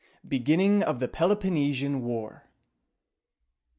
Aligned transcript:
BEGINNING 0.27 0.81
OF 0.81 0.99
THE 0.99 1.07
PELOPONNESIAN 1.07 2.01
WAR. 2.03 2.49